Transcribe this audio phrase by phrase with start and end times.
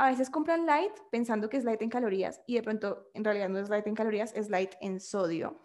[0.00, 3.50] a veces compran light pensando que es light en calorías y de pronto en realidad
[3.50, 5.60] no es light en calorías, es light en sodio.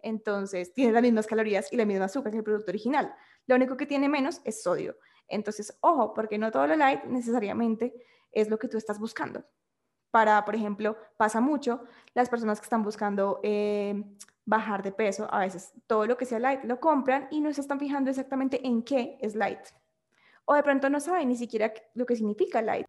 [0.00, 3.14] Entonces tiene las mismas calorías y la misma azúcar que el producto original.
[3.46, 4.96] Lo único que tiene menos es sodio.
[5.28, 7.94] Entonces, ojo, porque no todo lo light necesariamente
[8.32, 9.44] es lo que tú estás buscando.
[10.10, 11.84] Para, por ejemplo, pasa mucho
[12.14, 14.02] las personas que están buscando eh,
[14.44, 17.60] bajar de peso, a veces todo lo que sea light lo compran y no se
[17.60, 19.60] están fijando exactamente en qué es light.
[20.44, 22.88] O de pronto no saben ni siquiera lo que significa light.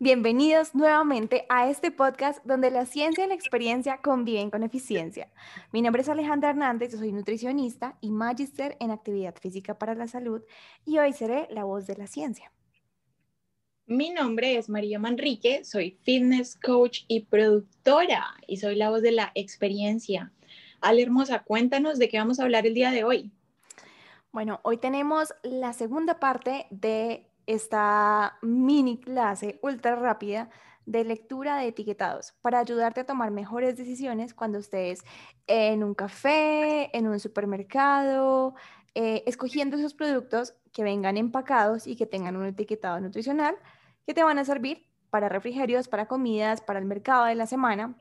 [0.00, 5.30] Bienvenidos nuevamente a este podcast donde la ciencia y la experiencia conviven con eficiencia.
[5.70, 10.08] Mi nombre es Alejandra Hernández, yo soy nutricionista y magíster en actividad física para la
[10.08, 10.42] salud
[10.84, 12.50] y hoy seré la voz de la ciencia.
[13.86, 19.12] Mi nombre es María Manrique, soy fitness coach y productora y soy la voz de
[19.12, 20.32] la experiencia.
[20.80, 23.30] Ale Hermosa, cuéntanos de qué vamos a hablar el día de hoy.
[24.32, 30.50] Bueno, hoy tenemos la segunda parte de esta mini clase ultra rápida
[30.86, 35.02] de lectura de etiquetados para ayudarte a tomar mejores decisiones cuando estés
[35.46, 38.54] en un café, en un supermercado,
[38.94, 43.56] eh, escogiendo esos productos que vengan empacados y que tengan un etiquetado nutricional
[44.06, 47.96] que te van a servir para refrigerios, para comidas, para el mercado de la semana.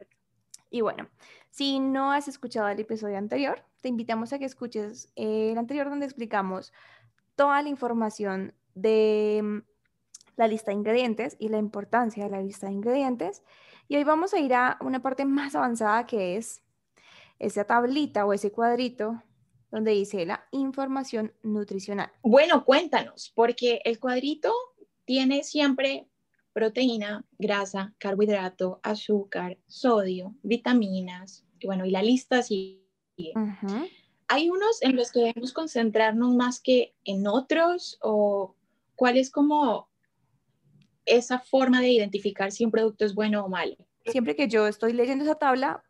[0.70, 1.08] Y bueno,
[1.52, 6.06] si no has escuchado el episodio anterior, te invitamos a que escuches el anterior donde
[6.06, 6.74] explicamos
[7.36, 9.58] toda la información de mm,
[10.36, 13.44] la lista de ingredientes y la importancia de la lista de ingredientes.
[13.88, 16.62] Y hoy vamos a ir a una parte más avanzada que es
[17.40, 19.22] esa tablita o ese cuadrito
[19.72, 22.12] donde dice la información nutricional.
[22.22, 24.54] Bueno, cuéntanos, porque el cuadrito
[25.06, 26.08] tiene siempre
[26.54, 32.84] proteína, grasa, carbohidrato, azúcar, sodio, vitaminas, y bueno, y la lista sigue.
[34.28, 38.56] Hay unos en los que debemos concentrarnos más que en otros o
[38.96, 39.90] ¿Cuál es como
[41.06, 43.76] esa forma de identificar si un producto es bueno o malo?
[44.06, 45.84] Siempre que yo estoy leyendo esa tabla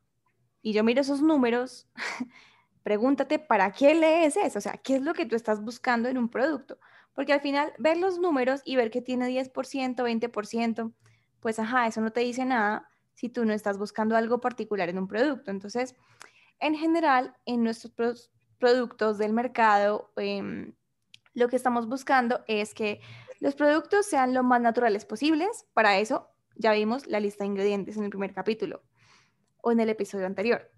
[0.62, 1.88] y yo miro esos números,
[2.84, 6.18] pregúntate para qué lees eso, o sea, qué es lo que tú estás buscando en
[6.18, 6.78] un producto.
[7.14, 10.94] Porque al final, ver los números y ver que tiene 10%, 20%,
[11.40, 14.98] pues ajá, eso no te dice nada si tú no estás buscando algo particular en
[14.98, 15.52] un producto.
[15.52, 15.96] Entonces,
[16.60, 20.74] en general, en nuestros productos del mercado, eh,
[21.34, 23.02] lo que estamos buscando es que
[23.40, 25.66] los productos sean lo más naturales posibles.
[25.74, 28.84] Para eso ya vimos la lista de ingredientes en el primer capítulo
[29.62, 30.70] o en el episodio anterior.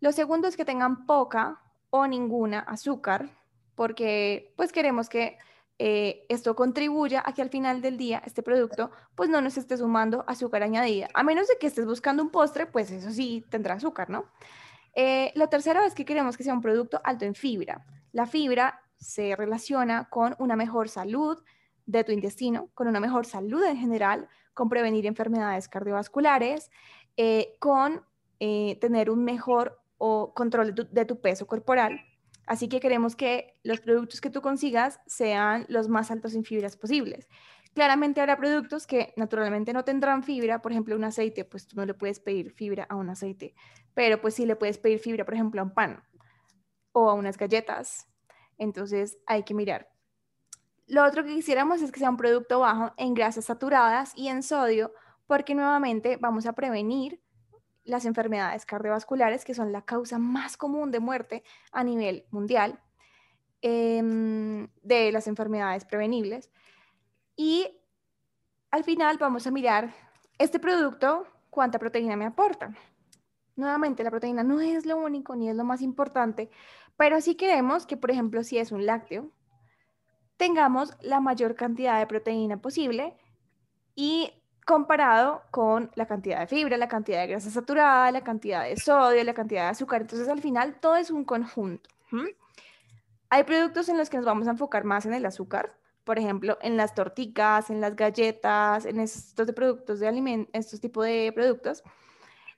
[0.00, 1.60] Lo segundo es que tengan poca
[1.90, 3.30] o ninguna azúcar,
[3.74, 5.38] porque pues queremos que
[5.78, 9.76] eh, esto contribuya a que al final del día este producto pues no nos esté
[9.76, 11.08] sumando azúcar añadida.
[11.14, 14.26] A menos de que estés buscando un postre, pues eso sí tendrá azúcar, ¿no?
[14.94, 17.86] Eh, lo tercero es que queremos que sea un producto alto en fibra.
[18.12, 21.42] La fibra se relaciona con una mejor salud
[21.86, 26.70] de tu intestino, con una mejor salud en general, con prevenir enfermedades cardiovasculares,
[27.16, 28.04] eh, con
[28.38, 32.00] eh, tener un mejor o control de tu, peso corporal.
[32.46, 36.76] Así que queremos que los productos que tú consigas sean los más altos en fibras
[36.76, 37.28] posibles.
[37.74, 41.86] Claramente habrá productos que naturalmente no tendrán fibra, por ejemplo un aceite, pues tú no
[41.86, 43.54] le puedes pedir fibra a un aceite,
[43.94, 46.02] pero pues sí le puedes pedir fibra, por ejemplo, a un pan
[46.92, 48.09] o a unas galletas
[48.60, 49.90] entonces hay que mirar.
[50.86, 54.42] Lo otro que quisiéramos es que sea un producto bajo en grasas saturadas y en
[54.42, 54.92] sodio,
[55.26, 57.20] porque nuevamente vamos a prevenir
[57.84, 62.80] las enfermedades cardiovasculares, que son la causa más común de muerte a nivel mundial,
[63.62, 66.50] em, de las enfermedades prevenibles.
[67.36, 67.80] Y
[68.70, 69.94] al final vamos a mirar
[70.38, 72.74] este producto, cuánta proteína me aporta.
[73.56, 76.50] Nuevamente, la proteína no es lo único ni es lo más importante,
[77.00, 79.30] pero sí queremos que, por ejemplo, si es un lácteo,
[80.36, 83.16] tengamos la mayor cantidad de proteína posible
[83.94, 84.30] y
[84.66, 89.24] comparado con la cantidad de fibra, la cantidad de grasa saturada, la cantidad de sodio,
[89.24, 90.02] la cantidad de azúcar.
[90.02, 91.88] Entonces, al final, todo es un conjunto.
[93.30, 95.74] Hay productos en los que nos vamos a enfocar más en el azúcar,
[96.04, 99.46] por ejemplo, en las torticas, en las galletas, en estos
[100.82, 101.82] tipos de productos.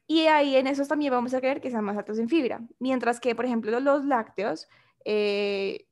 [0.06, 2.60] Y ahí en esos también vamos a querer que sean más altos en fibra.
[2.78, 4.69] Mientras que, por ejemplo, los lácteos
[5.04, 5.87] eh,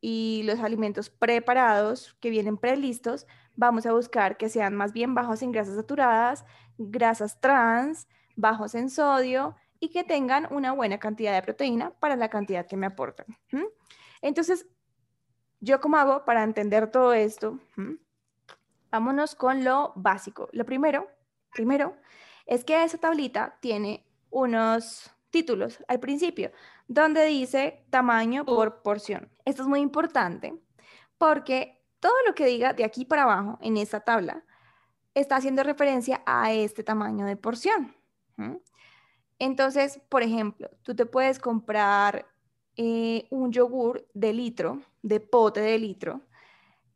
[0.00, 5.42] y los alimentos preparados que vienen prelistos vamos a buscar que sean más bien bajos
[5.42, 6.44] en grasas saturadas,
[6.78, 12.28] grasas trans, bajos en sodio y que tengan una buena cantidad de proteína para la
[12.28, 13.26] cantidad que me aportan.
[14.20, 14.66] Entonces,
[15.60, 17.58] ¿yo cómo hago para entender todo esto?
[18.90, 20.48] Vámonos con lo básico.
[20.52, 21.08] Lo primero,
[21.52, 21.96] primero,
[22.46, 26.52] es que esa tablita tiene unos títulos al principio,
[26.86, 29.30] donde dice tamaño por porción.
[29.44, 30.54] Esto es muy importante
[31.18, 34.44] porque todo lo que diga de aquí para abajo en esta tabla
[35.14, 37.94] está haciendo referencia a este tamaño de porción.
[39.38, 42.26] Entonces, por ejemplo, tú te puedes comprar
[42.76, 46.22] eh, un yogur de litro, de pote de litro,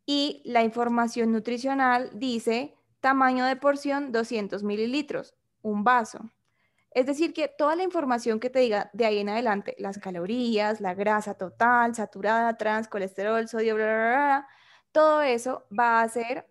[0.06, 2.75] y la información nutricional dice
[3.06, 5.32] tamaño de porción 200 mililitros,
[5.62, 6.29] un vaso.
[6.91, 10.81] Es decir, que toda la información que te diga de ahí en adelante, las calorías,
[10.81, 14.49] la grasa total, saturada, trans, colesterol, sodio, bla, bla, bla,
[14.91, 16.49] todo eso va a ser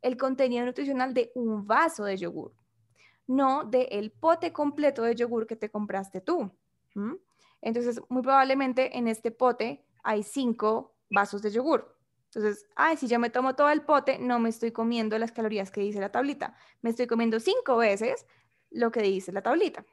[0.00, 2.54] el contenido nutricional de un vaso de yogur,
[3.26, 6.52] no del el pote completo de yogur que te compraste tú.
[7.60, 11.95] Entonces, muy probablemente en este pote hay cinco vasos de yogur.
[12.36, 15.70] Entonces, ay, si yo me tomo todo el pote, no me estoy comiendo las calorías
[15.70, 16.54] que dice la tablita.
[16.82, 18.26] Me estoy comiendo cinco veces
[18.70, 19.86] lo que dice la tablita.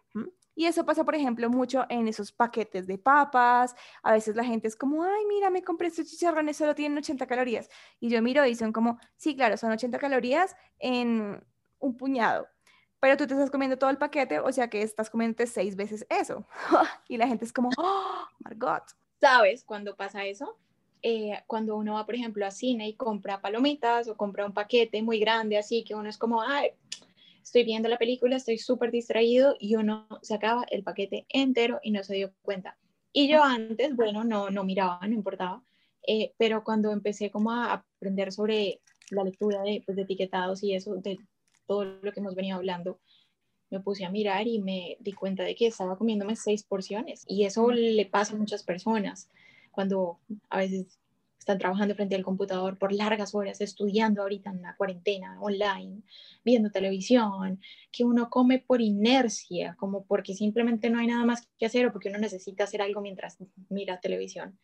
[0.53, 3.73] Y eso pasa, por ejemplo, mucho en esos paquetes de papas.
[4.03, 7.25] A veces la gente es como, ay, mira, me compré estos chicharrones, solo tienen 80
[7.27, 7.69] calorías.
[8.01, 11.41] Y yo miro y son como, sí, claro, son 80 calorías en
[11.79, 12.49] un puñado.
[12.99, 16.05] Pero tú te estás comiendo todo el paquete, o sea que estás comiendo seis veces
[16.09, 16.45] eso.
[17.07, 18.83] y la gente es como, oh, Margot.
[19.21, 20.57] ¿Sabes cuando pasa eso?
[21.05, 25.03] Eh, cuando uno va, por ejemplo, a cine y compra palomitas o compra un paquete
[25.03, 26.69] muy grande, así que uno es como, ay,
[27.43, 31.91] estoy viendo la película, estoy súper distraído y uno se acaba el paquete entero y
[31.91, 32.77] no se dio cuenta.
[33.11, 35.61] Y yo antes, bueno, no, no miraba, no importaba,
[36.07, 38.79] eh, pero cuando empecé como a aprender sobre
[39.09, 41.19] la lectura de, pues, de etiquetados y eso, de
[41.67, 43.01] todo lo que hemos venido hablando,
[43.69, 47.43] me puse a mirar y me di cuenta de que estaba comiéndome seis porciones y
[47.43, 49.29] eso le pasa a muchas personas
[49.73, 50.99] cuando a veces
[51.43, 56.01] están trabajando frente al computador por largas horas, estudiando ahorita en la cuarentena online,
[56.45, 57.59] viendo televisión,
[57.91, 61.91] que uno come por inercia, como porque simplemente no hay nada más que hacer o
[61.91, 63.37] porque uno necesita hacer algo mientras
[63.69, 64.57] mira televisión.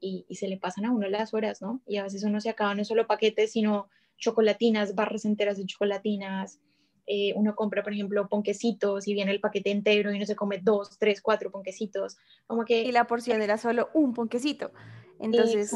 [0.00, 1.82] Y, se le pasan a uno las horas, ¿no?
[1.86, 6.58] Y a veces uno se acaba no solo paquetes, sino chocolatinas, barras enteras de chocolatinas.
[7.06, 10.60] Eh, uno compra, por ejemplo, ponquecitos y viene el paquete entero y uno se come
[10.62, 12.16] dos, tres, cuatro ponquecitos.
[12.46, 12.82] Como que...
[12.82, 14.72] Y la porción era solo un ponquecito.
[15.20, 15.72] Entonces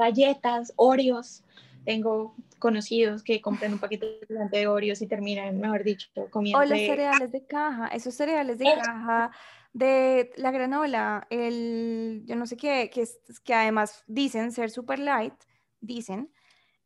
[0.00, 1.44] galletas, Oreos.
[1.84, 6.58] Tengo conocidos que compran un paquete de Oreos y terminan, mejor dicho, comiendo.
[6.58, 9.30] O los cereales de caja, esos cereales de caja
[9.72, 13.06] de la granola, el yo no sé qué, que,
[13.44, 15.34] que además dicen ser super light,
[15.80, 16.30] dicen,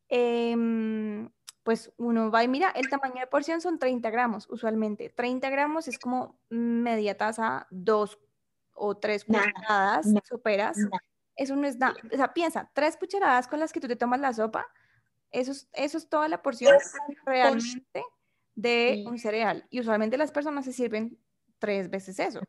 [0.08, 1.28] em,
[1.64, 5.10] pues uno va y mira, el tamaño de porción son 30 gramos usualmente.
[5.10, 8.20] 30 gramos es como media taza, dos
[8.72, 10.78] o tres cucharadas superas
[11.36, 11.94] eso no es nada.
[12.12, 14.66] O sea, piensa, tres cucharadas con las que tú te tomas la sopa,
[15.30, 16.76] eso es, eso es toda la porción
[17.26, 18.04] realmente
[18.54, 19.66] de un cereal.
[19.70, 21.18] Y usualmente las personas se sirven
[21.58, 22.40] tres veces eso.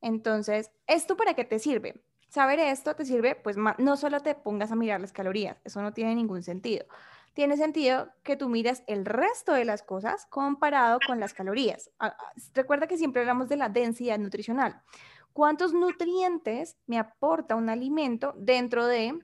[0.00, 2.04] Entonces, ¿esto para qué te sirve?
[2.28, 5.92] Saber esto te sirve, pues no solo te pongas a mirar las calorías, eso no
[5.92, 6.86] tiene ningún sentido.
[7.32, 11.90] Tiene sentido que tú mires el resto de las cosas comparado con las calorías.
[11.98, 14.82] Ah, ah, recuerda que siempre hablamos de la densidad nutricional
[15.32, 19.18] cuántos nutrientes me aporta un alimento dentro de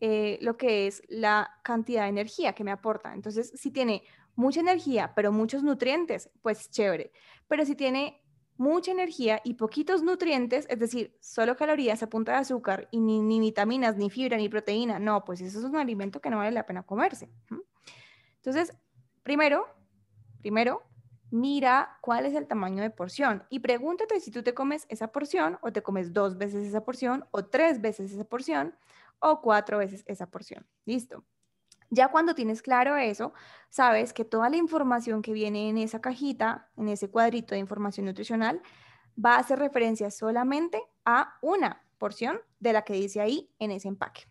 [0.00, 3.12] eh, lo que es la cantidad de energía que me aporta.
[3.14, 4.02] Entonces, si tiene
[4.34, 7.12] mucha energía, pero muchos nutrientes, pues chévere.
[7.48, 8.21] Pero si tiene
[8.56, 13.20] mucha energía y poquitos nutrientes, es decir, solo calorías a punta de azúcar y ni,
[13.20, 16.52] ni, vitaminas, ni fibra, ni proteína, no, pues eso es un alimento que no vale
[16.52, 17.30] la pena comerse.
[18.36, 18.72] Entonces,
[19.22, 19.66] primero,
[20.40, 20.82] primero,
[21.30, 25.58] mira cuál es el tamaño de porción y pregúntate si tú te comes esa porción
[25.62, 28.74] o te comes dos veces esa porción o tres veces esa porción
[29.18, 30.66] o cuatro veces esa porción.
[30.84, 31.24] Listo.
[31.94, 33.34] Ya cuando tienes claro eso,
[33.68, 38.06] sabes que toda la información que viene en esa cajita, en ese cuadrito de información
[38.06, 38.62] nutricional,
[39.22, 43.88] va a hacer referencia solamente a una porción de la que dice ahí en ese
[43.88, 44.22] empaque.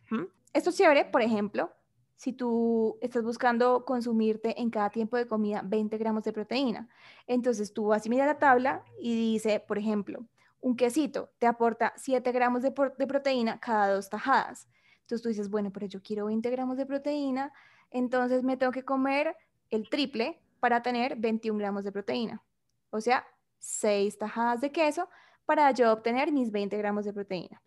[0.53, 1.71] Esto es chévere, por ejemplo,
[2.15, 6.89] si tú estás buscando consumirte en cada tiempo de comida 20 gramos de proteína.
[7.27, 10.25] Entonces tú vas y miras la tabla y dice, por ejemplo,
[10.61, 14.67] un quesito te aporta 7 gramos de, de, proteína cada dos tajadas.
[15.11, 17.51] Entonces tú dices, bueno, pero yo quiero 20 gramos de proteína,
[17.89, 19.35] entonces me tengo que comer
[19.69, 22.41] el triple para tener 21 gramos de proteína.
[22.89, 23.25] O sea,
[23.59, 25.09] 6 tajadas de queso
[25.45, 27.61] para yo obtener mis 20 gramos de proteína.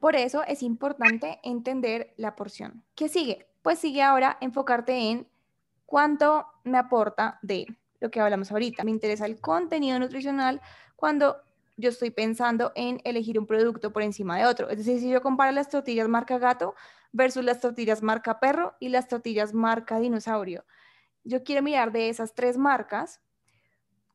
[0.00, 2.84] Por eso es importante entender la porción.
[2.94, 3.46] ¿Qué sigue?
[3.66, 5.26] pues sigue ahora enfocarte en
[5.86, 7.66] ¿cuánto me aporta de
[7.98, 8.84] lo que hablamos ahorita?
[8.84, 10.60] Me interesa el contenido nutricional
[10.94, 11.38] cuando
[11.76, 14.70] yo estoy pensando en elegir un producto por encima de otro.
[14.70, 16.74] Es decir, si yo comparo las tortillas marca gato
[17.12, 20.64] versus las tortillas marca perro y las tortillas marca dinosaurio,
[21.24, 23.20] yo quiero mirar de esas tres marcas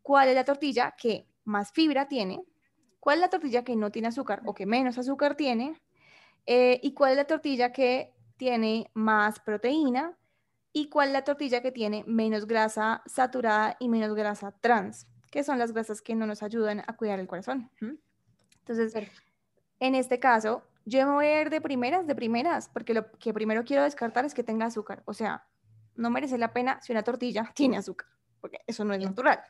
[0.02, 2.44] cuál es la tortilla que más fibra tiene,
[3.00, 5.82] cuál es la tortilla que no tiene azúcar o que menos azúcar tiene,
[6.46, 10.18] eh, y cuál es la tortilla que tiene más proteína
[10.74, 15.44] y cuál es la tortilla que tiene menos grasa saturada y menos grasa trans que
[15.44, 17.72] son las grasas que no nos ayudan a cuidar el corazón.
[18.60, 18.94] Entonces,
[19.80, 23.34] en este caso, yo me voy a ir de primeras, de primeras, porque lo que
[23.34, 25.02] primero quiero descartar es que tenga azúcar.
[25.06, 25.48] O sea,
[25.96, 28.08] no merece la pena si una tortilla tiene azúcar,
[28.42, 29.42] porque eso no es natural.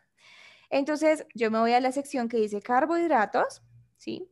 [0.69, 3.61] Entonces, yo me voy a la sección que dice carbohidratos,
[3.97, 4.31] ¿sí?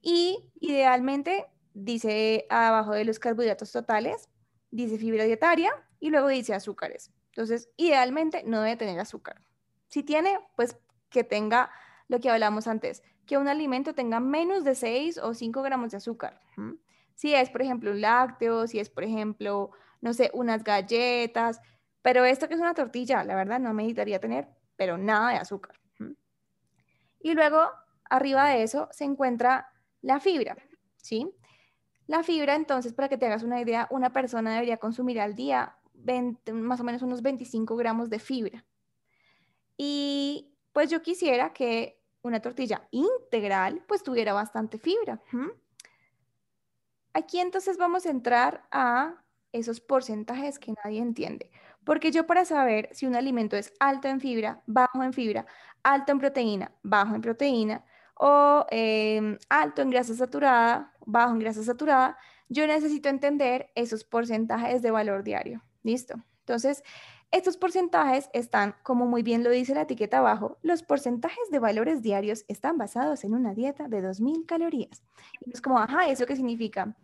[0.00, 4.28] Y idealmente dice abajo de los carbohidratos totales,
[4.70, 7.10] dice fibra dietaria y luego dice azúcares.
[7.28, 9.40] Entonces, idealmente no debe tener azúcar.
[9.88, 10.76] Si tiene, pues
[11.10, 11.70] que tenga
[12.08, 15.96] lo que hablamos antes, que un alimento tenga menos de 6 o 5 gramos de
[15.98, 16.40] azúcar.
[17.14, 21.60] Si es, por ejemplo, un lácteo, si es, por ejemplo, no sé, unas galletas,
[22.02, 25.36] pero esto que es una tortilla, la verdad no me necesitaría tener, pero nada de
[25.36, 25.80] azúcar.
[27.20, 27.70] Y luego,
[28.10, 29.70] arriba de eso, se encuentra
[30.02, 30.56] la fibra,
[30.96, 31.32] ¿sí?
[32.06, 35.78] La fibra, entonces, para que te hagas una idea, una persona debería consumir al día
[36.52, 38.66] más o menos unos 25 gramos de fibra.
[39.76, 45.20] Y pues yo quisiera que una tortilla integral pues tuviera bastante fibra.
[47.12, 51.50] Aquí entonces vamos a entrar a esos porcentajes que nadie entiende.
[51.84, 55.46] Porque yo para saber si un alimento es alto en fibra, bajo en fibra,
[55.82, 57.84] alto en proteína, bajo en proteína,
[58.16, 62.16] o em, alto en grasa saturada, bajo en grasa saturada,
[62.48, 65.62] yo necesito entender esos porcentajes de valor diario.
[65.82, 66.14] ¿Listo?
[66.40, 66.82] Entonces,
[67.34, 72.00] estos porcentajes están, como muy bien lo dice la etiqueta abajo, los porcentajes de valores
[72.00, 75.02] diarios están basados en una dieta de 2.000 calorías.
[75.52, 76.96] Es como, ajá, ¿eso qué significa?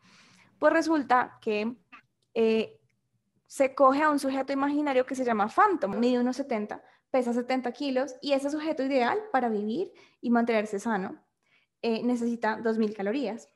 [0.61, 1.77] Pues resulta que
[2.35, 2.79] eh,
[3.49, 7.73] se coge a un sujeto imaginario que se llama Phantom, mide unos 70, pesa 70
[7.73, 11.21] kilos y ese sujeto ideal para vivir y mantenerse sano
[11.83, 13.49] eh, necesita 2.000 calorías.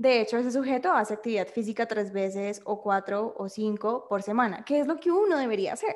[0.00, 4.64] De hecho, ese sujeto hace actividad física tres veces o cuatro o cinco por semana,
[4.64, 5.94] que es lo que uno debería hacer.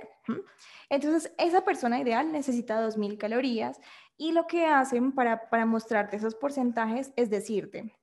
[0.90, 3.80] Entonces, esa persona ideal necesita 2.000 calorías
[4.18, 7.96] y lo que hacen para, para mostrarte esos porcentajes es decirte,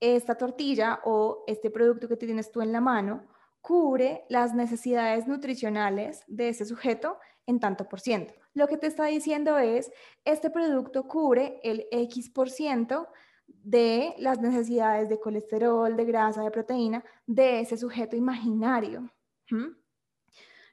[0.00, 3.26] esta tortilla o este producto que tienes tú en la mano
[3.62, 8.34] cubre las necesidades nutricionales de ese sujeto en tanto por ciento.
[8.52, 9.90] Lo que te está diciendo es,
[10.26, 13.08] este producto cubre el X por ciento
[13.48, 19.10] de las necesidades de colesterol, de grasa, de proteína de ese sujeto imaginario.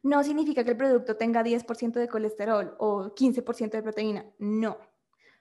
[0.04, 4.78] No significa que el producto tenga 10% de colesterol o 15% de proteína, no.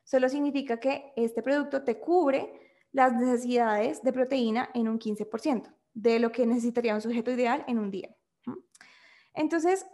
[0.04, 2.52] Solo significa que este producto te cubre
[2.92, 7.78] las necesidades de proteína en un 15% de lo que necesitaría un sujeto ideal en
[7.78, 8.14] un día.
[9.34, 9.86] Entonces,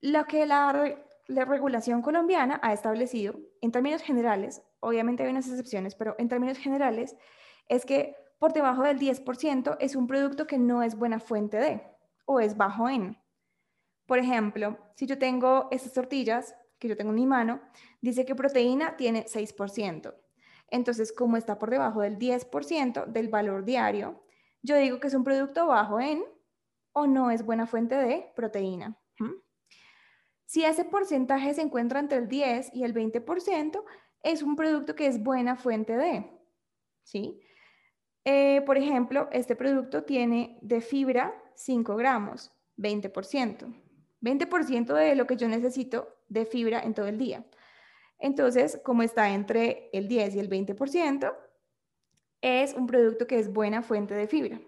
[0.00, 0.96] lo que la,
[1.26, 6.58] la regulación colombiana ha establecido en términos generales obviamente hay unas excepciones, pero en términos
[6.58, 7.16] generales,
[7.68, 11.82] es que por debajo del 10% es un producto que no es buena fuente de
[12.26, 13.16] o es bajo en.
[14.06, 17.62] Por ejemplo, si yo tengo estas tortillas que yo tengo en mi mano,
[18.00, 20.14] dice que proteína tiene 6%.
[20.68, 24.24] Entonces, como está por debajo del 10% del valor diario,
[24.62, 26.24] yo digo que es un producto bajo en
[26.92, 28.98] o no es buena fuente de proteína.
[30.46, 33.84] Si ese porcentaje se encuentra entre el 10 y el 20%,
[34.22, 36.30] es un producto que es buena fuente de,
[37.02, 37.40] ¿sí?
[38.24, 43.74] Eh, por ejemplo, este producto tiene de fibra 5 gramos, 20%.
[44.20, 47.44] 20% de lo que yo necesito de fibra en todo el día.
[48.18, 51.34] Entonces, como está entre el 10 y el 20%,
[52.40, 54.60] es un producto que es buena fuente de fibra.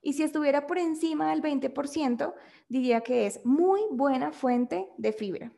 [0.00, 2.34] Y si estuviera por encima del 20%,
[2.68, 5.52] diría que es muy buena fuente de fibra.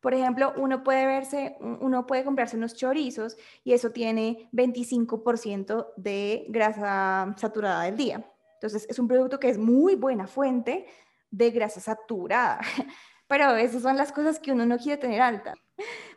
[0.00, 6.46] Por ejemplo, uno puede verse, uno puede comprarse unos chorizos y eso tiene 25% de
[6.48, 8.32] grasa saturada del día.
[8.54, 10.86] Entonces, es un producto que es muy buena fuente
[11.30, 12.60] de grasa saturada.
[13.28, 15.54] Pero esas son las cosas que uno no quiere tener alta.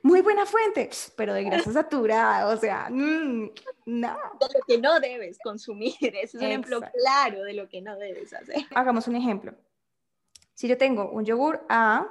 [0.04, 3.52] Muy buena fuente, pero de grasa saturada, o sea, mm,
[3.88, 4.18] no.
[4.40, 8.34] De lo que no debes consumir, es un ejemplo claro de lo que no debes
[8.34, 8.58] hacer.
[8.74, 9.54] Hagamos un ejemplo.
[10.54, 12.08] Si yo tengo un yogur A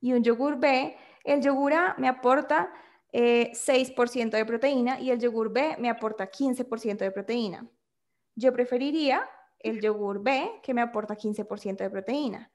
[0.00, 2.72] y un yogur B, el yogur A me aporta
[3.12, 7.66] 6% eh, de proteína y el yogur B me aporta 15% de proteína.
[8.34, 12.50] Yo preferiría el yogur B que me aporta 15% de proteína.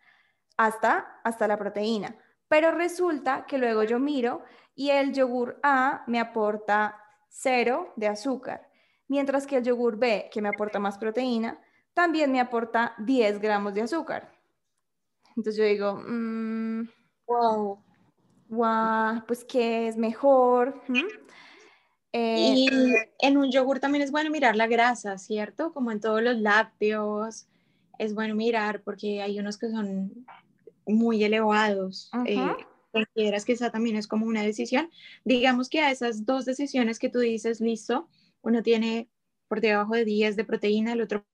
[0.58, 2.16] hasta, hasta la proteína.
[2.48, 4.44] Pero resulta que luego yo miro
[4.76, 8.70] y el yogur A me aporta cero de azúcar,
[9.08, 11.60] mientras que el yogur B, que me aporta más proteína,
[11.94, 14.32] también me aporta 10 gramos de azúcar.
[15.36, 16.84] Entonces yo digo, mmm,
[17.32, 17.80] wow,
[18.50, 20.82] wow, pues ¿qué es mejor?
[20.88, 21.00] ¿Mm?
[22.14, 22.70] Eh, y
[23.20, 25.74] en un yogur también es bueno mirar la grasa, ¿cierto?
[25.74, 27.48] Como en todos los lácteos,
[27.98, 30.26] es bueno mirar porque hay unos que son
[30.86, 32.12] muy elevados.
[32.26, 32.38] Eh,
[32.92, 34.90] consideras que esa también es como una decisión.
[35.24, 38.10] Digamos que a esas dos decisiones que tú dices, listo,
[38.42, 39.10] uno tiene
[39.48, 41.26] por debajo de 10 de proteína, el otro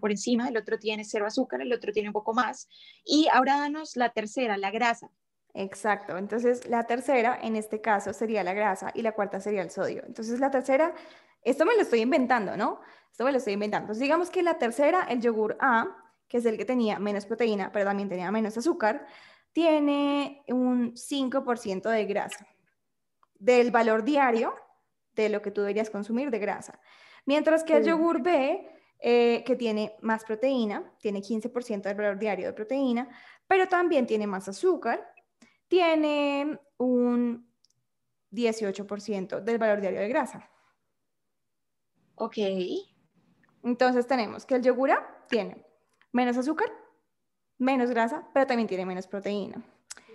[0.00, 2.68] por encima, el otro tiene cero azúcar, el otro tiene un poco más.
[3.04, 5.10] Y ahora danos la tercera, la grasa.
[5.54, 9.70] Exacto, entonces la tercera en este caso sería la grasa y la cuarta sería el
[9.70, 10.02] sodio.
[10.06, 10.94] Entonces la tercera,
[11.42, 12.80] esto me lo estoy inventando, ¿no?
[13.10, 13.84] Esto me lo estoy inventando.
[13.84, 15.88] Entonces digamos que la tercera, el yogur A,
[16.28, 19.06] que es el que tenía menos proteína, pero también tenía menos azúcar,
[19.52, 22.46] tiene un 5% de grasa
[23.38, 24.54] del valor diario
[25.14, 26.78] de lo que tú deberías consumir de grasa.
[27.24, 28.68] Mientras que el yogur B,
[29.00, 33.08] eh, que tiene más proteína, tiene 15% del valor diario de proteína,
[33.46, 35.14] pero también tiene más azúcar
[35.68, 37.46] tiene un
[38.32, 40.50] 18% del valor diario de grasa.
[42.16, 42.38] Ok.
[43.62, 44.90] Entonces tenemos que el yogur
[45.28, 45.64] tiene
[46.12, 46.68] menos azúcar,
[47.58, 49.62] menos grasa, pero también tiene menos proteína.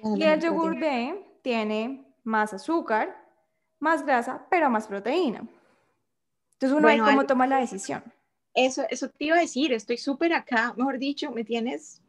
[0.04, 3.16] y el yogur B tiene más azúcar,
[3.80, 5.48] más grasa, pero más proteína.
[6.54, 8.04] Entonces uno bueno, cómo toma la decisión.
[8.56, 12.02] Eso, eso te iba a decir, estoy súper acá, mejor dicho, me tienes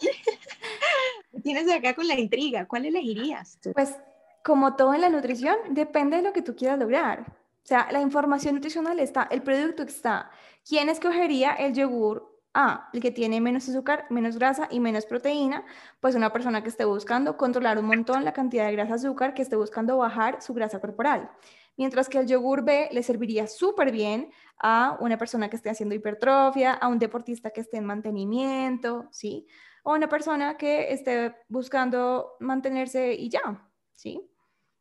[1.42, 2.66] tienes acá con la intriga.
[2.66, 3.58] ¿Cuál elegirías?
[3.74, 3.96] Pues
[4.42, 7.36] como todo en la nutrición, depende de lo que tú quieras lograr.
[7.62, 10.30] O sea, la información nutricional está, el producto está.
[10.66, 15.64] ¿Quién escogería el yogur A, el que tiene menos azúcar, menos grasa y menos proteína?
[16.00, 19.42] Pues una persona que esté buscando controlar un montón la cantidad de grasa azúcar, que
[19.42, 21.30] esté buscando bajar su grasa corporal.
[21.76, 25.94] Mientras que el yogur B le serviría súper bien a una persona que esté haciendo
[25.94, 29.46] hipertrofia, a un deportista que esté en mantenimiento, ¿sí?
[29.82, 34.20] o una persona que esté buscando mantenerse y ya, ¿sí?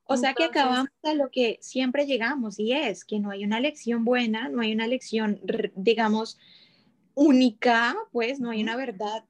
[0.03, 3.59] O sea que acabamos a lo que siempre llegamos y es que no hay una
[3.59, 5.39] lección buena, no hay una lección,
[5.75, 6.39] digamos,
[7.13, 9.23] única, pues no hay una verdad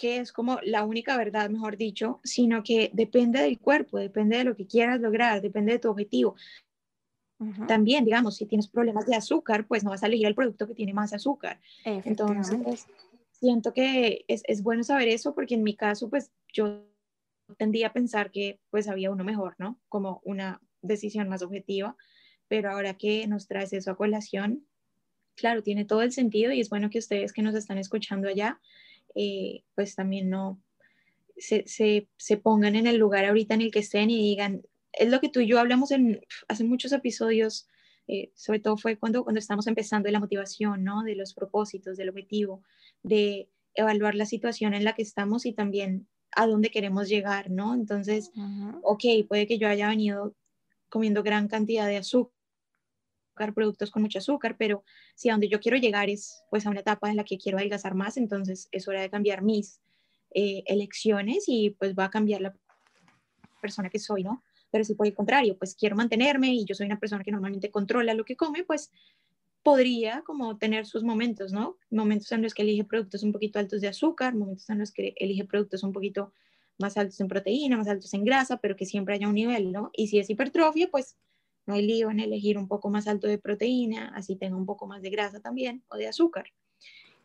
[0.00, 4.44] que es como la única verdad, mejor dicho, sino que depende del cuerpo, depende de
[4.44, 6.36] lo que quieras lograr, depende de tu objetivo.
[7.68, 10.74] También, digamos, si tienes problemas de azúcar, pues no vas a elegir el producto que
[10.74, 11.60] tiene más azúcar.
[11.84, 12.86] Entonces,
[13.32, 16.82] siento que es, es, bueno saber eso porque en mi caso, pues yo
[17.58, 19.78] tendía a pensar que pues había uno mejor, ¿no?
[19.90, 21.94] Como una decisión más objetiva,
[22.48, 24.66] pero ahora que nos traes eso a colación,
[25.34, 28.60] claro, tiene todo el sentido y es bueno que ustedes que nos están escuchando allá,
[29.14, 30.60] eh, pues también no
[31.36, 35.10] se, se, se, pongan en el lugar ahorita en el que estén y digan, es
[35.10, 37.68] lo que tú y yo hablamos en, hace muchos episodios,
[38.08, 41.02] eh, sobre todo fue cuando, cuando estamos empezando de la motivación, ¿no?
[41.02, 42.62] De los propósitos, del objetivo,
[43.02, 47.74] de evaluar la situación en la que estamos y también a dónde queremos llegar, ¿no?
[47.74, 48.30] Entonces,
[48.82, 50.34] ok, puede que yo haya venido
[50.88, 52.34] comiendo gran cantidad de azúcar,
[53.54, 56.80] productos con mucho azúcar, pero si a donde yo quiero llegar es pues a una
[56.80, 59.80] etapa en la que quiero adelgazar más, entonces es hora de cambiar mis
[60.32, 62.54] eh, elecciones y pues va a cambiar la
[63.60, 64.42] persona que soy, ¿no?
[64.70, 67.70] Pero si por el contrario, pues quiero mantenerme y yo soy una persona que normalmente
[67.70, 68.92] controla lo que come, pues
[69.62, 71.76] podría como tener sus momentos, ¿no?
[71.90, 75.14] Momentos en los que elige productos un poquito altos de azúcar, momentos en los que
[75.16, 76.32] elige productos un poquito
[76.78, 79.90] más altos en proteína, más altos en grasa, pero que siempre haya un nivel, ¿no?
[79.92, 81.16] Y si es hipertrofia, pues
[81.66, 84.86] no hay lío en elegir un poco más alto de proteína, así tenga un poco
[84.86, 86.46] más de grasa también o de azúcar.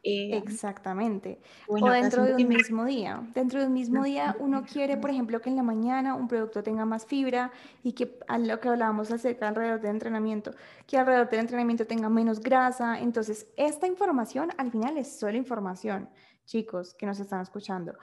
[0.08, 1.40] Eh, Exactamente.
[1.68, 3.24] o dentro de un mismo día.
[3.34, 6.62] Dentro de un mismo día uno quiere, por ejemplo, que en la mañana un producto
[6.62, 10.52] tenga más fibra y que a lo que hablábamos acerca alrededor del entrenamiento,
[10.86, 13.00] que alrededor del entrenamiento tenga menos grasa.
[13.00, 16.08] Entonces, esta información al final es solo información,
[16.46, 17.96] chicos que nos están escuchando.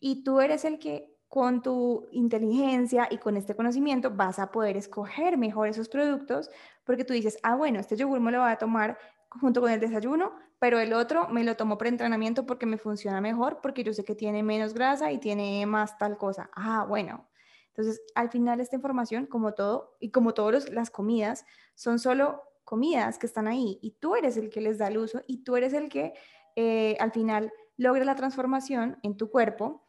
[0.00, 4.76] Y tú eres el que con tu inteligencia y con este conocimiento vas a poder
[4.76, 6.50] escoger mejor esos productos
[6.84, 8.98] porque tú dices, ah, bueno, este yogur me lo voy a tomar
[9.30, 13.60] junto con el desayuno, pero el otro me lo tomo pre-entrenamiento porque me funciona mejor,
[13.62, 16.50] porque yo sé que tiene menos grasa y tiene más tal cosa.
[16.54, 17.26] Ah, bueno.
[17.68, 23.18] Entonces, al final esta información, como todo, y como todas las comidas, son solo comidas
[23.18, 25.72] que están ahí y tú eres el que les da el uso y tú eres
[25.72, 26.12] el que
[26.56, 29.88] eh, al final logra la transformación en tu cuerpo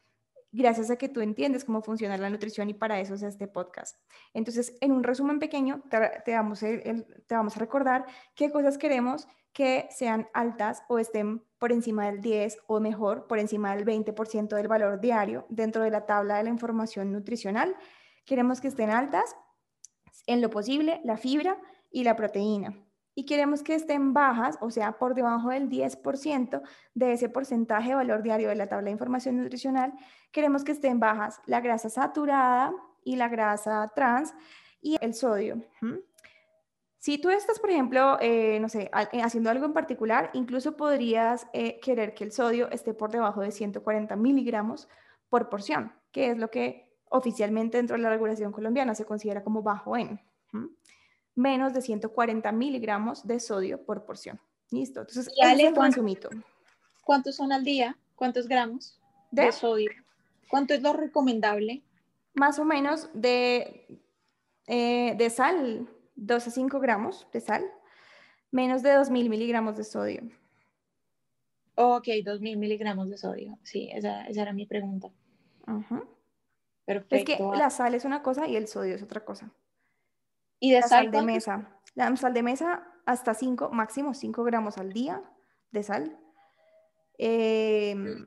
[0.54, 3.98] gracias a que tú entiendes cómo funciona la nutrición y para eso es este podcast.
[4.34, 10.84] Entonces, en un resumen pequeño, te, vamos, a, recordar qué cosas queremos que sean altas
[10.88, 15.46] o estén por encima del 10 o mejor, por encima del 20% del valor diario
[15.50, 17.76] dentro de la tabla de la información nutricional.
[18.26, 19.36] Queremos que estén altas
[20.28, 21.60] en lo posible la fibra
[21.92, 22.76] y la proteína.
[23.16, 26.62] Y queremos que estén bajas, o sea, por debajo del 10%
[26.96, 29.94] de ese porcentaje de valor diario de la tabla de información nutricional.
[30.32, 32.74] Queremos que estén bajas la grasa saturada
[33.04, 34.34] y la grasa trans
[34.82, 35.62] y el sodio.
[37.04, 41.48] Si tú estás, por ejemplo, eh, no sé, eh, haciendo algo en particular, incluso podrías
[41.52, 44.88] eh, querer que el sodio esté por debajo de 140 miligramos
[45.28, 49.62] por porción, que es lo que oficialmente dentro de la regulación colombiana se considera como
[49.62, 50.22] bajo en.
[51.36, 54.40] Menos de 140 miligramos de sodio por porción.
[54.72, 55.02] Listo.
[55.02, 56.30] Entonces, ese es el mito.
[57.04, 57.98] ¿Cuántos son al día?
[58.16, 59.00] ¿Cuántos gramos
[59.32, 59.92] de sodio?
[60.50, 61.84] ¿Cuánto es lo recomendable?
[62.34, 64.00] Más o menos de,
[64.68, 67.64] de sal 2 a 5 gramos de sal,
[68.52, 70.22] menos de 2.000 miligramos de sodio.
[71.76, 73.58] Ok, 2.000 miligramos de sodio.
[73.64, 75.12] Sí, esa, era mi pregunta.
[76.86, 77.16] Perfecto.
[77.16, 79.52] Es que la sal es una cosa y el sodio es otra cosa.
[80.64, 81.68] ¿Y de sal, de mesa?
[81.94, 85.22] La sal de mesa hasta 5, máximo 5 gramos al día
[85.72, 86.18] de sal.
[87.18, 88.26] Em,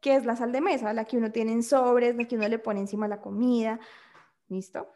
[0.00, 0.92] ¿Qué es la sal de mesa?
[0.92, 3.78] La que uno tiene en sobres, la que uno le pone encima la comida.
[4.48, 4.88] ¿Listo?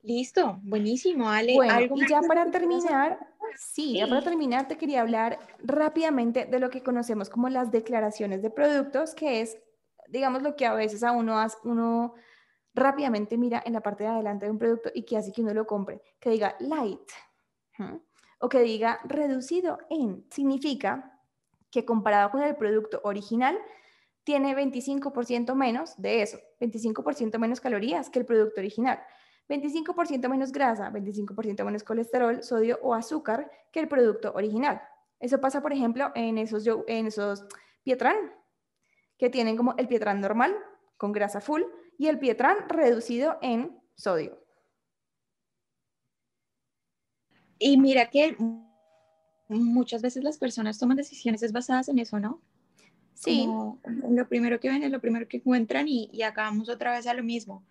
[0.00, 1.54] Listo, buenísimo, Ale.
[1.54, 3.18] Bueno, y ya para terminar,
[3.54, 8.40] sí, ya para terminar te quería hablar rápidamente de lo que conocemos como las declaraciones
[8.40, 9.58] de productos, que es,
[10.08, 12.14] digamos, lo que a veces a uno, hace, uno
[12.78, 15.54] rápidamente mira en la parte de adelante de un producto y que hace que uno
[15.54, 17.10] lo compre, que diga light
[18.40, 20.24] o que diga reducido en.
[20.30, 21.20] Significa
[21.70, 23.58] que comparado con el producto original,
[24.24, 29.02] tiene 25% menos de eso, 25% menos calorías que el producto original.
[29.48, 34.82] 25% menos grasa, 25% menos colesterol, sodio o azúcar que el producto original.
[35.20, 37.44] Eso pasa, por ejemplo, en esos, en esos
[37.82, 38.16] Pietran,
[39.16, 40.54] que tienen como el Pietran normal,
[40.98, 41.62] con grasa full,
[41.96, 44.44] y el Pietran reducido en sodio.
[47.58, 48.36] Y mira que
[49.48, 52.42] muchas veces las personas toman decisiones basadas en eso, ¿no?
[53.14, 53.48] Sí.
[54.10, 57.14] lo primero que ven es lo primero que encuentran y, y acabamos otra vez a
[57.14, 57.64] lo mismo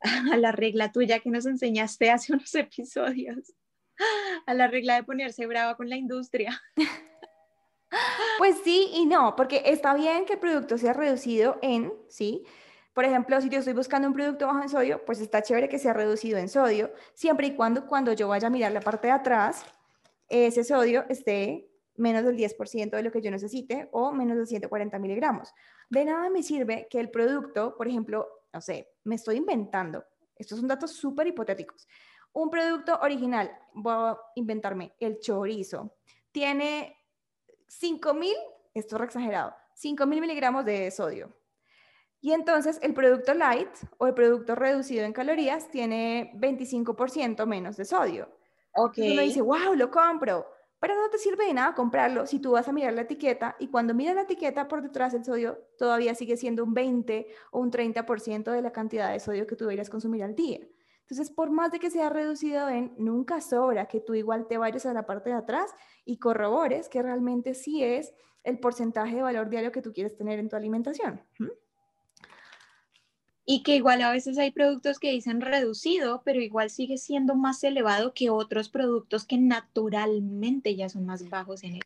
[0.32, 3.54] a la regla tuya que nos enseñaste hace unos episodios,
[4.46, 6.60] a la regla de ponerse brava con la industria.
[8.38, 12.46] Pues sí y no, porque está bien que el producto sea reducido en, ¿sí?
[12.94, 15.80] Por ejemplo, si yo estoy buscando un producto bajo en sodio, pues está chévere que
[15.80, 19.12] sea reducido en sodio, siempre y cuando cuando yo vaya a mirar la parte de
[19.12, 19.64] atrás,
[20.28, 25.00] ese sodio esté menos del 10% de lo que yo necesite o menos de 140
[25.00, 25.52] miligramos.
[25.90, 30.04] De nada me sirve que el producto, por ejemplo, no sé, me estoy inventando.
[30.36, 31.88] Estos son datos súper hipotéticos.
[32.32, 35.96] Un producto original, voy a inventarme, el chorizo,
[36.30, 36.97] tiene
[37.68, 38.34] 5000,
[38.74, 41.32] esto es exagerado, 5000 miligramos de sodio.
[42.20, 47.84] Y entonces el producto light o el producto reducido en calorías tiene 25% menos de
[47.84, 48.28] sodio.
[48.74, 48.98] Ok.
[48.98, 50.46] uno dice, wow, lo compro.
[50.80, 53.68] Pero no te sirve de nada comprarlo si tú vas a mirar la etiqueta y
[53.68, 57.72] cuando miras la etiqueta por detrás el sodio todavía sigue siendo un 20 o un
[57.72, 60.60] 30% de la cantidad de sodio que tú deberías consumir al día.
[61.10, 64.84] Entonces, por más de que sea reducido en, nunca sobra que tú igual te vayas
[64.84, 65.70] a la parte de atrás
[66.04, 68.12] y corrobores que realmente sí es
[68.44, 71.22] el porcentaje de valor diario que tú quieres tener en tu alimentación
[73.50, 77.64] y que igual a veces hay productos que dicen reducido, pero igual sigue siendo más
[77.64, 81.82] elevado que otros productos que naturalmente ya son más bajos en él.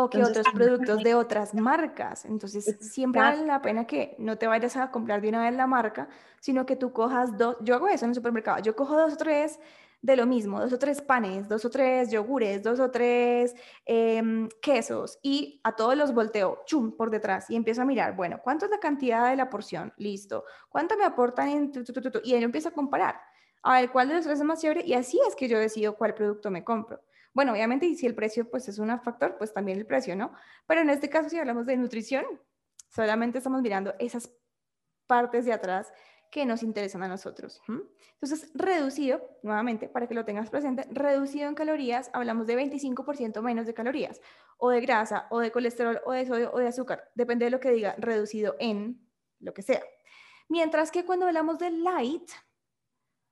[0.00, 2.24] O que otros productos de otras marcas.
[2.24, 5.66] Entonces, siempre vale la pena que no te vayas a comprar de una vez la
[5.66, 6.08] marca,
[6.38, 9.16] sino que tú cojas dos, yo hago eso en el supermercado, yo cojo dos o
[9.16, 9.58] tres
[10.00, 14.48] de lo mismo, dos o tres panes, dos o tres yogures, dos o tres em,
[14.62, 18.66] quesos y a todos los volteo, chum, por detrás y empiezo a mirar, bueno, ¿cuánto
[18.66, 19.92] es la cantidad de la porción?
[19.96, 20.44] Listo.
[20.68, 21.72] ¿Cuánto me aportan en
[22.22, 23.20] Y él empieza a comparar.
[23.64, 24.84] A ver, ¿cuál de los tres es más chévere?
[24.86, 27.00] Y así es que yo decido cuál producto me compro.
[27.34, 30.32] Bueno, obviamente, y si el precio pues es un factor, pues también el precio, ¿no?
[30.66, 32.24] Pero en este caso, si hablamos de nutrición,
[32.88, 34.30] solamente estamos mirando esas
[35.06, 35.92] partes de atrás
[36.30, 37.60] que nos interesan a nosotros.
[38.14, 43.66] Entonces, reducido, nuevamente, para que lo tengas presente, reducido en calorías, hablamos de 25% menos
[43.66, 44.20] de calorías,
[44.58, 47.60] o de grasa, o de colesterol, o de sodio, o de azúcar, depende de lo
[47.60, 49.08] que diga, reducido en
[49.40, 49.82] lo que sea.
[50.48, 52.30] Mientras que cuando hablamos de light,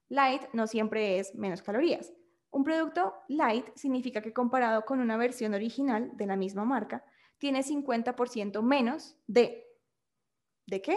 [0.08, 2.12] light no siempre es menos calorías.
[2.56, 7.04] Un producto light significa que comparado con una versión original de la misma marca,
[7.36, 9.62] tiene 50% menos de...
[10.66, 10.96] ¿De qué?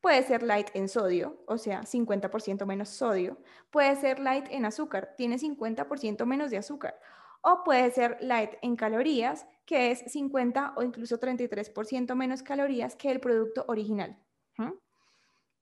[0.00, 3.38] Puede ser light en sodio, o sea, 50% menos sodio.
[3.72, 6.96] Puede ser light en azúcar, tiene 50% menos de azúcar.
[7.42, 13.10] O puede ser light en calorías, que es 50 o incluso 33% menos calorías que
[13.10, 14.16] el producto original.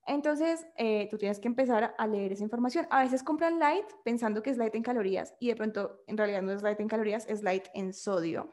[0.07, 2.87] Entonces, eh, tú tienes que empezar a leer esa información.
[2.91, 6.43] A veces compran light pensando que es light en calorías y de pronto en realidad
[6.43, 8.53] no es light en calorías, es light en sodio.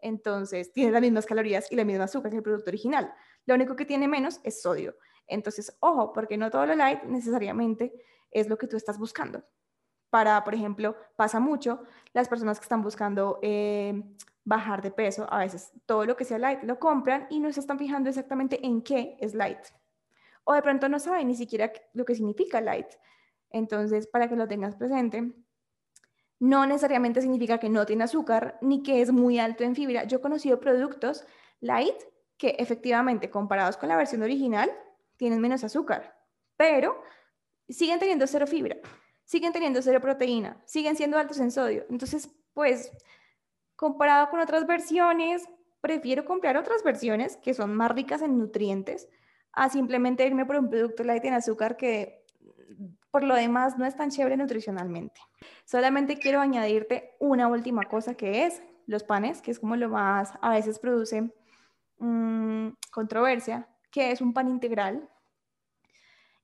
[0.00, 3.12] Entonces, tiene las mismas calorías y la misma azúcar que el producto original.
[3.46, 4.96] Lo único que tiene menos es sodio.
[5.26, 7.92] Entonces, ojo, porque no todo lo light necesariamente
[8.30, 9.42] es lo que tú estás buscando.
[10.10, 14.02] Para, por ejemplo, pasa mucho las personas que están buscando eh,
[14.44, 17.60] bajar de peso, a veces todo lo que sea light lo compran y no se
[17.60, 19.58] están fijando exactamente en qué es light.
[20.48, 22.86] O de pronto no saben ni siquiera lo que significa light.
[23.50, 25.30] Entonces, para que lo tengas presente,
[26.38, 30.04] no necesariamente significa que no tiene azúcar ni que es muy alto en fibra.
[30.04, 31.26] Yo he conocido productos
[31.60, 31.96] light
[32.38, 34.72] que efectivamente, comparados con la versión original,
[35.18, 36.18] tienen menos azúcar,
[36.56, 37.02] pero
[37.68, 38.78] siguen teniendo cero fibra,
[39.24, 41.84] siguen teniendo cero proteína, siguen siendo altos en sodio.
[41.90, 42.90] Entonces, pues,
[43.76, 45.46] comparado con otras versiones,
[45.82, 49.10] prefiero comprar otras versiones que son más ricas en nutrientes
[49.52, 52.24] a simplemente irme por un producto light en azúcar que
[53.10, 55.20] por lo demás no es tan chévere nutricionalmente.
[55.64, 60.32] Solamente quiero añadirte una última cosa que es los panes, que es como lo más
[60.40, 61.32] a veces produce
[61.98, 65.08] mm, controversia, que es un pan integral.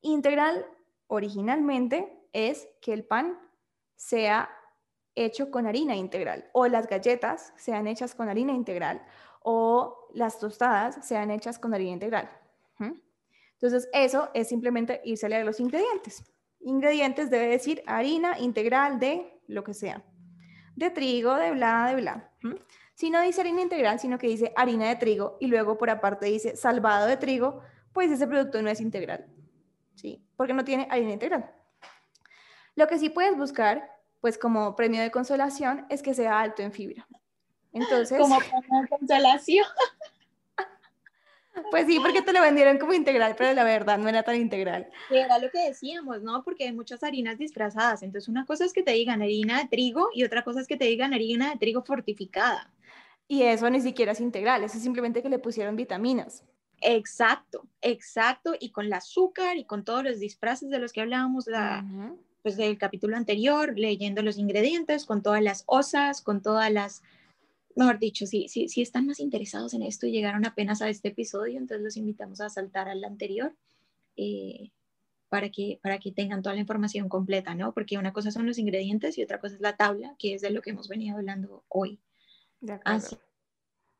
[0.01, 0.65] Integral
[1.07, 3.39] originalmente es que el pan
[3.95, 4.49] sea
[5.15, 9.01] hecho con harina integral o las galletas sean hechas con harina integral
[9.41, 12.29] o las tostadas sean hechas con harina integral.
[13.55, 16.23] Entonces, eso es simplemente irse a leer los ingredientes.
[16.59, 20.03] Ingredientes debe decir harina integral de lo que sea.
[20.75, 22.31] De trigo, de bla, de bla.
[22.95, 26.25] Si no dice harina integral, sino que dice harina de trigo y luego por aparte
[26.25, 27.61] dice salvado de trigo,
[27.93, 29.25] pues ese producto no es integral.
[29.95, 30.25] ¿Sí?
[30.35, 31.49] Porque no tiene harina integral.
[32.75, 33.89] Lo que sí puedes buscar,
[34.19, 37.07] pues como premio de consolación, es que sea alto en fibra.
[37.71, 38.19] Entonces.
[38.19, 39.65] Como premio de consolación.
[41.75, 44.89] Pues sí, porque te lo vendieron como integral, pero la verdad no era tan integral.
[45.09, 46.41] Era lo que decíamos, ¿no?
[46.41, 48.01] Porque hay muchas harinas disfrazadas.
[48.01, 50.77] Entonces, una cosa es que te digan harina de trigo y otra cosa es que
[50.77, 52.71] te digan harina de trigo fortificada.
[53.27, 56.45] Y eso ni siquiera es integral, eso es simplemente que le pusieron vitaminas.
[56.79, 58.53] Exacto, exacto.
[58.57, 61.83] Y con el azúcar y con todos los disfraces de los que hablábamos la,
[62.41, 67.03] pues del capítulo anterior, leyendo los ingredientes, con todas las osas, con todas las
[67.75, 71.09] mejor dicho, si, si, si están más interesados en esto y llegaron apenas a este
[71.09, 73.55] episodio, entonces los invitamos a saltar al anterior
[74.15, 74.71] eh,
[75.29, 77.73] para, que, para que tengan toda la información completa, ¿no?
[77.73, 80.51] Porque una cosa son los ingredientes y otra cosa es la tabla, que es de
[80.51, 81.99] lo que hemos venido hablando hoy.
[82.85, 83.17] Así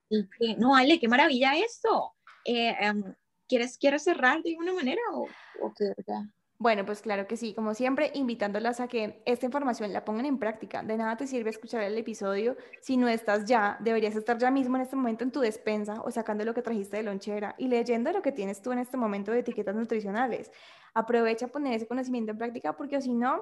[0.09, 2.13] que, no, Ale, qué maravilla esto.
[2.45, 3.15] Eh, em,
[3.47, 5.27] ¿quieres, ¿Quieres cerrar de alguna manera o,
[5.61, 5.93] o qué,
[6.57, 10.37] bueno, pues claro que sí, como siempre, invitándolas a que esta información la pongan en
[10.37, 10.83] práctica.
[10.83, 14.77] De nada te sirve escuchar el episodio si no estás ya, deberías estar ya mismo
[14.77, 18.09] en este momento en tu despensa o sacando lo que trajiste de lonchera y leyendo
[18.13, 20.49] lo que tienes tú en este momento de etiquetas nutricionales.
[20.93, 23.41] Aprovecha poner ese conocimiento en práctica porque si no,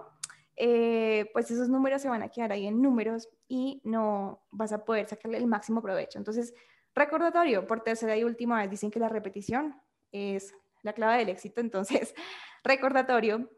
[0.55, 4.85] eh, pues esos números se van a quedar ahí en números y no vas a
[4.85, 6.17] poder sacarle el máximo provecho.
[6.17, 6.55] Entonces,
[6.95, 9.79] recordatorio, por tercera y última vez, dicen que la repetición
[10.11, 11.61] es la clave del éxito.
[11.61, 12.15] Entonces,
[12.63, 13.49] recordatorio,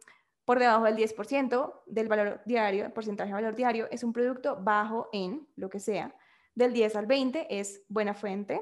[0.46, 5.10] por debajo del 10% del valor diario, porcentaje de valor diario, es un producto bajo
[5.12, 6.16] en lo que sea.
[6.54, 8.62] Del 10 al 20 es buena fuente.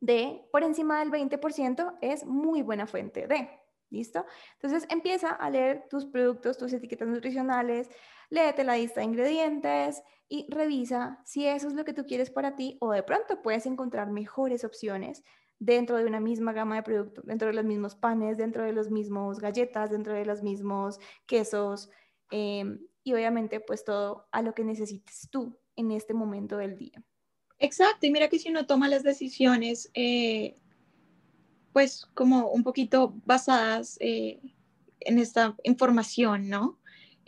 [0.00, 3.48] De por encima del 20% es muy buena fuente de.
[3.88, 4.26] ¿Listo?
[4.54, 7.88] Entonces empieza a leer tus productos, tus etiquetas nutricionales,
[8.30, 12.56] léete la lista de ingredientes y revisa si eso es lo que tú quieres para
[12.56, 15.22] ti o de pronto puedes encontrar mejores opciones
[15.58, 18.90] dentro de una misma gama de productos, dentro de los mismos panes, dentro de los
[18.90, 21.90] mismos galletas, dentro de los mismos quesos
[22.30, 27.02] em, y obviamente pues todo a lo que necesites tú en este momento del día.
[27.58, 30.56] Exacto, y mira que si uno toma las decisiones eh,
[31.72, 34.40] pues como un poquito basadas eh,
[35.00, 36.78] en esta información, ¿no?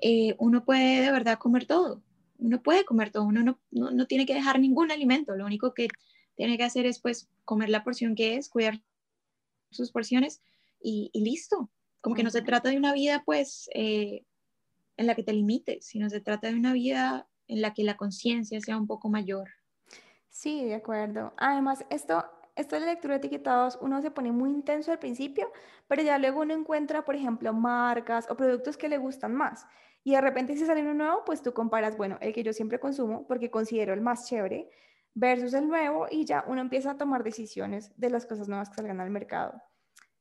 [0.01, 2.03] Eh, uno puede de verdad comer todo,
[2.38, 5.75] uno puede comer todo, uno no, no, no tiene que dejar ningún alimento, lo único
[5.75, 5.88] que
[6.38, 8.81] tiene que hacer es pues comer la porción que es, cuidar
[9.70, 10.40] sus porciones
[10.81, 11.68] y, listo.
[12.01, 14.24] Como que no se trata de una vida pues eh,
[14.96, 17.96] en la que te limites, sino se trata de una vida en la que la
[17.96, 19.48] conciencia sea un poco mayor.
[20.31, 21.35] Sí, de acuerdo.
[21.38, 22.24] Además, esto,
[22.55, 25.51] esto de la lectura de etiquetados, uno se pone muy intenso al principio,
[25.88, 29.66] pero ya luego uno encuentra, por ejemplo, marcas o productos que le gustan más.
[30.05, 32.79] Y de repente si sale uno nuevo, pues tú comparas, bueno, el que yo siempre
[32.79, 34.70] consumo porque considero el más chévere,
[35.19, 38.77] versus el nuevo y ya uno empieza a tomar decisiones de las cosas nuevas que
[38.77, 39.61] salgan al mercado.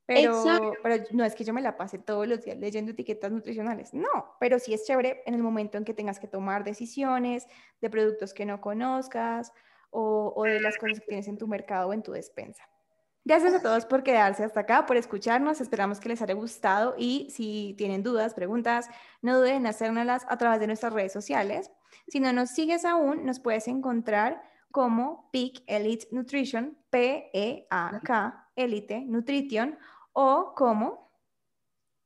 [0.08, 3.94] Pero, pero, no es que yo me la pase todos los días leyendo etiquetas nutricionales,
[3.94, 7.46] no, pero sí es chévere en el momento en que tengas que tomar decisiones
[7.82, 9.52] de productos que no conozcas
[9.90, 12.64] o, o de las cosas que tienes en tu mercado o en tu despensa.
[13.26, 15.60] Gracias a todos por quedarse hasta acá, por escucharnos.
[15.60, 18.90] Esperamos que les haya gustado y si tienen dudas, preguntas,
[19.22, 21.70] no duden en hacérnoslas a través de nuestras redes sociales.
[22.08, 29.78] Si no nos sigues aún, nos puedes encontrar como Peak Elite Nutrition, P-E-A-K, Elite Nutrition,
[30.14, 31.12] o como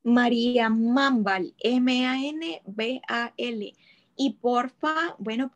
[0.03, 2.13] María Mambal, M-A-N-B-A-L.
[4.15, 5.51] Y porfa, bueno,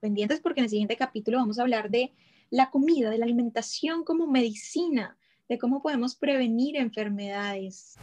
[0.00, 2.12] pendientes porque en el siguiente capítulo vamos a hablar de
[2.50, 5.16] la comida, de la alimentación como medicina,
[5.48, 7.96] de cómo podemos prevenir enfermedades.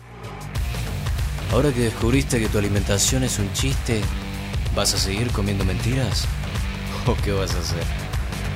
[1.51, 4.01] Ahora que descubriste que tu alimentación es un chiste,
[4.75, 6.25] ¿vas a seguir comiendo mentiras?
[7.08, 8.07] ¿O qué vas a hacer?